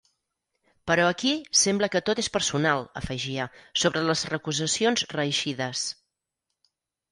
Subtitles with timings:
[0.91, 3.47] Però aquí sembla que tot és personal, afegia,
[3.83, 5.87] sobre les recusacions reeixides.